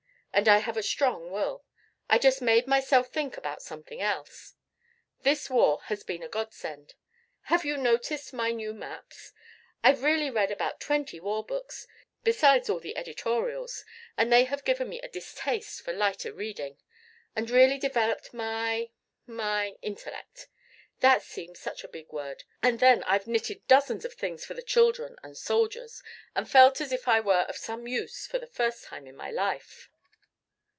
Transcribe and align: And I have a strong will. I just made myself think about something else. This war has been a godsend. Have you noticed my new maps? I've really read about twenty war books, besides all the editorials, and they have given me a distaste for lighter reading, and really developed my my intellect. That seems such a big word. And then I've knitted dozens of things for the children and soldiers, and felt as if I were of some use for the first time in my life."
And 0.33 0.47
I 0.47 0.59
have 0.59 0.77
a 0.77 0.81
strong 0.81 1.29
will. 1.29 1.65
I 2.09 2.17
just 2.17 2.41
made 2.41 2.65
myself 2.65 3.09
think 3.09 3.35
about 3.35 3.61
something 3.61 3.99
else. 4.01 4.55
This 5.23 5.49
war 5.49 5.81
has 5.83 6.03
been 6.05 6.23
a 6.23 6.29
godsend. 6.29 6.95
Have 7.43 7.65
you 7.65 7.75
noticed 7.75 8.31
my 8.31 8.51
new 8.51 8.73
maps? 8.73 9.33
I've 9.83 10.03
really 10.03 10.29
read 10.29 10.49
about 10.49 10.79
twenty 10.79 11.19
war 11.19 11.43
books, 11.45 11.85
besides 12.23 12.69
all 12.69 12.79
the 12.79 12.95
editorials, 12.95 13.83
and 14.15 14.31
they 14.31 14.45
have 14.45 14.63
given 14.63 14.87
me 14.87 15.01
a 15.01 15.09
distaste 15.09 15.81
for 15.81 15.91
lighter 15.91 16.31
reading, 16.31 16.77
and 17.35 17.49
really 17.49 17.77
developed 17.77 18.33
my 18.33 18.91
my 19.27 19.75
intellect. 19.81 20.47
That 21.01 21.23
seems 21.23 21.59
such 21.59 21.83
a 21.83 21.89
big 21.89 22.09
word. 22.13 22.45
And 22.63 22.79
then 22.79 23.03
I've 23.03 23.27
knitted 23.27 23.67
dozens 23.67 24.05
of 24.05 24.13
things 24.13 24.45
for 24.45 24.53
the 24.53 24.63
children 24.63 25.17
and 25.23 25.37
soldiers, 25.37 26.01
and 26.33 26.49
felt 26.49 26.79
as 26.79 26.93
if 26.93 27.09
I 27.09 27.19
were 27.19 27.45
of 27.49 27.57
some 27.57 27.85
use 27.85 28.25
for 28.25 28.39
the 28.39 28.47
first 28.47 28.85
time 28.85 29.05
in 29.05 29.17
my 29.17 29.29
life." 29.29 29.89